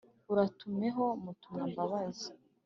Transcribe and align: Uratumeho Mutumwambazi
Uratumeho 0.31 1.05
Mutumwambazi 1.23 2.27